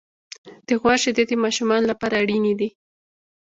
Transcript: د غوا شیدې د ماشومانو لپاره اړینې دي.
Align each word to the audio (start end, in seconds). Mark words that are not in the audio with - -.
د 0.67 0.69
غوا 0.81 0.95
شیدې 1.03 1.23
د 1.27 1.31
ماشومانو 1.43 1.89
لپاره 1.91 2.15
اړینې 2.23 2.53
دي. 2.59 2.69